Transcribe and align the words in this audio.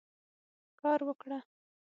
کار 0.81 0.99
وکړه. 1.07 1.39